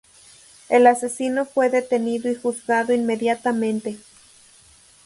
El 0.67 0.87
asesino 0.87 1.45
fue 1.45 1.69
detenido 1.69 2.31
y 2.31 2.33
juzgado 2.33 2.91
inmediatamente. 2.91 3.99